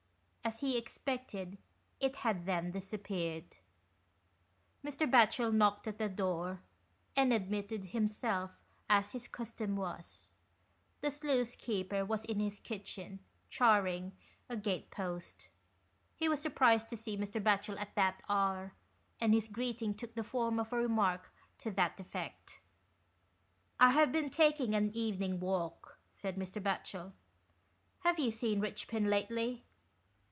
As 0.43 0.61
he 0.61 0.75
expected, 0.75 1.59
it 2.01 2.15
had 2.17 2.45
then 2.45 2.71
disappeared. 2.71 3.57
Mr. 4.83 5.09
Batchel 5.09 5.53
knocked 5.53 5.85
at 5.87 5.99
the 5.99 6.09
door, 6.09 6.61
and 7.15 7.31
ad 7.31 7.49
mitted 7.49 7.85
himself, 7.91 8.51
as 8.89 9.11
his 9.11 9.27
custom 9.27 9.75
was. 9.75 10.29
The 11.01 11.11
sluice 11.11 11.55
keeper 11.55 12.03
was 12.03 12.25
in 12.25 12.39
his 12.39 12.59
kitchen, 12.59 13.19
charring 13.49 14.13
a 14.49 14.57
gate 14.57 14.89
post. 14.89 15.47
He 16.15 16.27
was 16.27 16.41
surprised 16.41 16.89
to 16.89 16.97
see 16.97 17.15
Mr. 17.15 17.41
Batchel 17.41 17.79
at 17.79 17.95
that 17.95 18.23
hour, 18.27 18.73
and 19.21 19.33
his 19.35 19.47
greeting 19.47 19.93
took 19.93 20.15
the 20.15 20.23
form 20.23 20.59
of 20.59 20.73
a 20.73 20.77
remark 20.77 21.31
to 21.59 21.69
that 21.69 21.99
effect. 21.99 22.59
66 23.79 23.79
GHOST 23.79 23.79
TALES." 23.79 23.79
I 23.79 23.91
have 23.91 24.11
been 24.11 24.29
taking 24.31 24.73
an 24.75 24.91
evening 24.95 25.39
walk," 25.39 25.99
said 26.09 26.35
Mr, 26.35 26.61
Batchel." 26.61 27.13
Have 28.03 28.19
you 28.19 28.31
seen 28.31 28.59
Richpin 28.59 29.07
lately 29.07 29.63